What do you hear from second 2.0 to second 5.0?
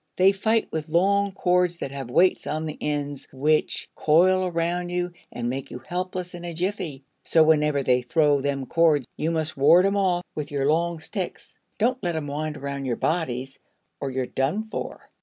weights on the ends, which coil 'round